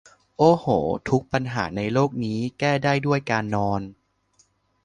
[0.37, 0.65] โอ้โห
[1.09, 3.81] ทุกปัญหาในโลกนี้ แก้ได้ด้วยการนอน